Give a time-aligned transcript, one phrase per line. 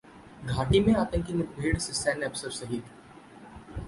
[0.45, 2.83] घाटी में आतंकी मुठभेड़ में सैन्य अफसर शहीद